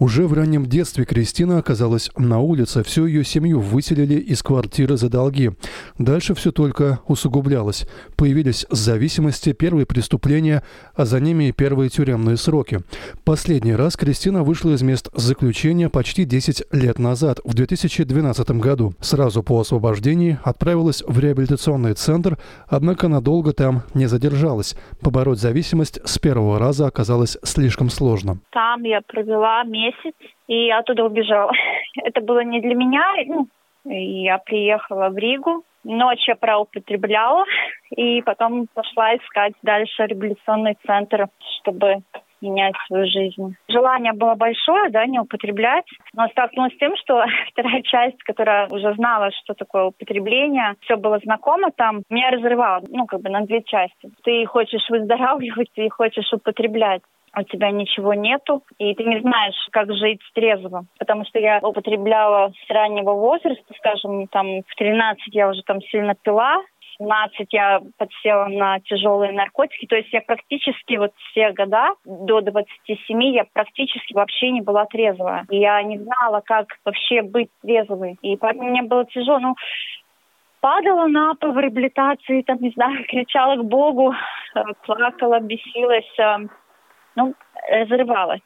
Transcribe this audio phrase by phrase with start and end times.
[0.00, 2.82] Уже в раннем детстве Кристина оказалась на улице.
[2.82, 5.50] Всю ее семью выселили из квартиры за долги.
[5.98, 7.86] Дальше все только усугублялось.
[8.16, 10.62] Появились зависимости, первые преступления,
[10.94, 12.78] а за ними и первые тюремные сроки.
[13.26, 18.94] Последний раз Кристина вышла из мест заключения почти 10 лет назад, в 2012 году.
[19.00, 22.38] Сразу по освобождении отправилась в реабилитационный центр,
[22.68, 24.76] однако надолго там не задержалась.
[25.02, 28.38] Побороть зависимость с первого раза оказалось слишком сложно.
[28.50, 30.14] Там я провела месяц месяц,
[30.46, 31.52] и оттуда убежала.
[32.04, 33.04] Это было не для меня.
[33.26, 33.48] Ну,
[33.84, 37.44] я приехала в Ригу, ночь я проупотребляла,
[37.96, 41.28] и потом пошла искать дальше реабилитационный центр,
[41.60, 42.02] чтобы
[42.40, 43.54] менять свою жизнь.
[43.68, 48.94] Желание было большое, да, не употреблять, но столкнулась с тем, что вторая часть, которая уже
[48.94, 53.62] знала, что такое употребление, все было знакомо там, меня разрывало, ну, как бы на две
[53.62, 54.10] части.
[54.24, 57.02] Ты хочешь выздоравливать, ты хочешь употреблять
[57.36, 60.84] у тебя ничего нету, и ты не знаешь, как жить трезво.
[60.98, 66.14] Потому что я употребляла с раннего возраста, скажем, там в 13 я уже там сильно
[66.14, 66.60] пила,
[67.00, 69.86] 17 я подсела на тяжелые наркотики.
[69.86, 75.46] То есть я практически вот все года до 27 я практически вообще не была трезвая.
[75.50, 78.18] И я не знала, как вообще быть трезвой.
[78.22, 79.38] И поэтому мне было тяжело.
[79.38, 79.54] Ну,
[80.60, 84.12] падала на пол в реабилитации, там, не знаю, кричала к Богу,
[84.54, 86.36] э, плакала, бесилась э,
[87.16, 87.34] ну,
[87.70, 88.38] разрывала.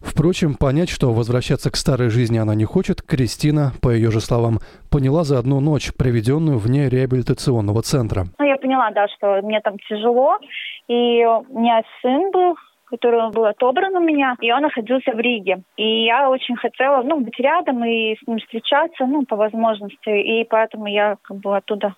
[0.00, 4.58] Впрочем, понять, что возвращаться к старой жизни она не хочет, Кристина, по ее же словам,
[4.90, 8.26] поняла за одну ночь, проведенную вне реабилитационного центра.
[8.38, 10.38] Ну, я поняла, да, что мне там тяжело,
[10.86, 15.62] и у меня сын был, который был отобран у меня, и он находился в Риге.
[15.76, 20.44] И я очень хотела, ну, быть рядом и с ним встречаться, ну, по возможности, и
[20.44, 21.96] поэтому я как бы оттуда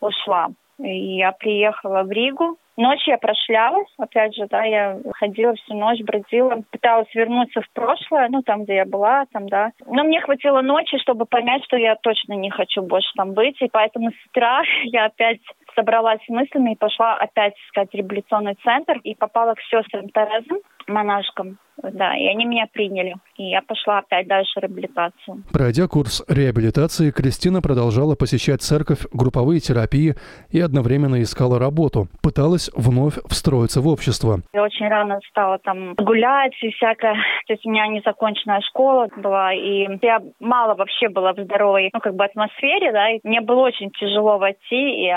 [0.00, 0.48] ушла.
[0.78, 6.00] И я приехала в Ригу, Ночь я прошлялась, опять же, да, я ходила всю ночь,
[6.02, 9.72] бродила, пыталась вернуться в прошлое, ну, там, где я была, там, да.
[9.86, 13.70] Но мне хватило ночи, чтобы понять, что я точно не хочу больше там быть, и
[13.72, 15.40] поэтому с утра я опять
[15.74, 20.58] собралась с мыслями и пошла опять искать реабилитационный центр и попала к сестрам Терезам,
[20.88, 21.58] монашкам.
[21.82, 23.16] Да, и они меня приняли.
[23.36, 25.42] И я пошла опять дальше реабилитацию.
[25.52, 30.14] Пройдя курс реабилитации, Кристина продолжала посещать церковь, групповые терапии
[30.50, 32.08] и одновременно искала работу.
[32.22, 34.38] Пыталась вновь встроиться в общество.
[34.54, 37.14] Я очень рано стала там гулять и всякое.
[37.46, 42.00] То есть у меня незаконченная школа была, и я мало вообще была в здоровой, ну,
[42.00, 45.12] как бы атмосфере, да, и мне было очень тяжело войти, и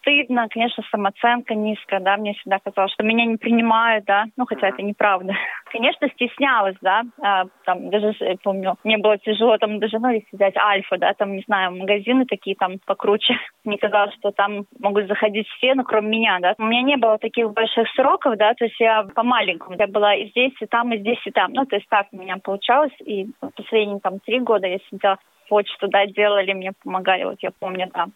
[0.00, 4.68] стыдно, конечно, самооценка низкая, да, мне всегда казалось, что меня не принимают, да, ну, хотя
[4.68, 5.34] это неправда.
[5.70, 10.56] Конечно, стеснялась, да, а, там, даже, помню, мне было тяжело, там, даже, ну, если взять
[10.56, 13.34] Альфа, да, там, не знаю, магазины такие там покруче.
[13.64, 16.54] Мне казалось, что там могут заходить все, ну, кроме меня, да.
[16.58, 20.14] У меня не было таких больших сроков, да, то есть я по маленькому, я была
[20.14, 21.52] и здесь, и там, и здесь, и там.
[21.52, 23.26] Ну, то есть так у меня получалось, и
[23.56, 28.06] последние, там, три года я сидела почту, да, делали, мне помогали, вот я помню, да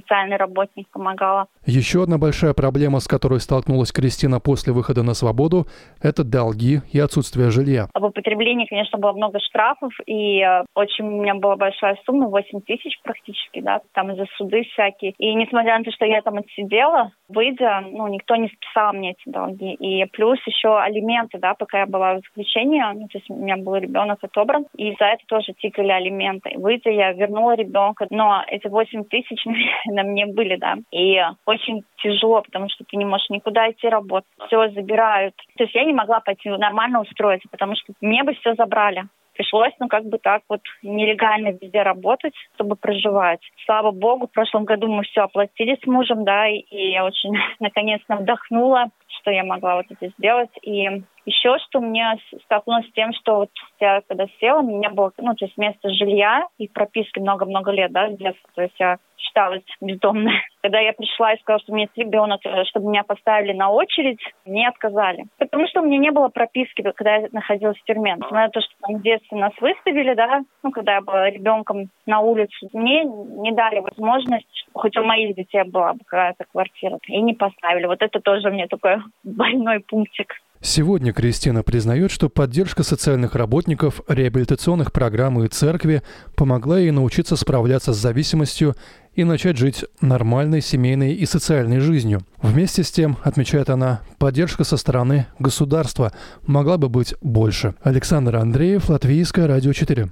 [0.00, 1.46] социальный работник помогала.
[1.66, 5.66] Еще одна большая проблема, с которой столкнулась Кристина после выхода на свободу,
[6.02, 7.88] это долги и отсутствие жилья.
[7.94, 12.60] Об употреблении, конечно, было много штрафов, и э, очень у меня была большая сумма, 8
[12.62, 15.14] тысяч практически, да, там из-за суды всякие.
[15.18, 19.28] И несмотря на то, что я там отсидела, выйдя, ну, никто не списал мне эти
[19.28, 19.74] долги.
[19.74, 23.56] И плюс еще алименты, да, пока я была в заключении, ну, то есть у меня
[23.56, 26.52] был ребенок отобран, и за это тоже тикали алименты.
[26.56, 29.44] Выйдя, я вернула ребенка, но эти 8 тысяч
[29.92, 30.76] на мне были, да.
[30.90, 34.28] И очень тяжело, потому что ты не можешь никуда идти работать.
[34.46, 35.34] Все забирают.
[35.56, 39.04] То есть я не могла пойти нормально устроиться, потому что мне бы все забрали
[39.38, 43.40] пришлось, ну, как бы так вот нелегально везде работать, чтобы проживать.
[43.64, 48.16] Слава богу, в прошлом году мы все оплатили с мужем, да, и я очень наконец-то
[48.16, 48.86] вдохнула,
[49.20, 50.50] что я могла вот это сделать.
[50.62, 53.50] И еще что мне столкнулась с тем, что вот
[53.80, 57.92] я когда села, у меня было, ну, то есть место жилья и прописки много-много лет,
[57.92, 58.50] да, детства.
[58.56, 58.98] То есть я
[59.38, 60.32] считалась бездомной.
[60.62, 63.70] Когда я пришла и сказала, что у меня есть ребенок, э, чтобы меня поставили на
[63.70, 65.26] очередь, мне отказали.
[65.38, 68.14] Потому что у меня не было прописки, когда я находилась в тюрьме.
[68.16, 71.90] Несмотря на то, что там в детстве нас выставили, да, ну, когда я была ребенком
[72.06, 77.20] на улицу, мне не дали возможность, хоть у моих детей была бы какая-то квартира, и
[77.20, 77.86] не поставили.
[77.86, 80.34] Вот это тоже мне такой больной пунктик.
[80.60, 86.02] Сегодня Кристина признает, что поддержка социальных работников, реабилитационных программ и церкви
[86.34, 88.74] помогла ей научиться справляться с зависимостью
[89.14, 92.22] и начать жить нормальной семейной и социальной жизнью.
[92.42, 96.12] Вместе с тем, отмечает она, поддержка со стороны государства
[96.46, 97.74] могла бы быть больше.
[97.82, 100.10] Александр Андреев, Латвийское радио 4.